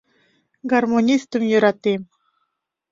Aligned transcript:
Гармонистым 0.71 1.43
йӧратем. 1.51 2.01